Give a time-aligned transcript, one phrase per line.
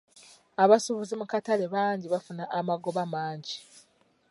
[0.63, 3.55] Abasubuzi mu katale bangi bafuna amagoba mangi.